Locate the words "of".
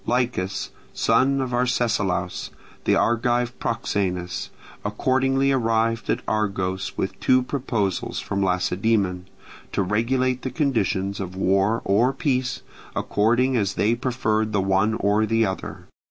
1.41-1.53, 11.19-11.35